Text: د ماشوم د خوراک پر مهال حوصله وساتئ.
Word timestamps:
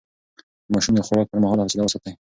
د 0.65 0.69
ماشوم 0.73 0.93
د 0.95 1.01
خوراک 1.07 1.27
پر 1.31 1.39
مهال 1.43 1.59
حوصله 1.63 1.83
وساتئ. 1.83 2.13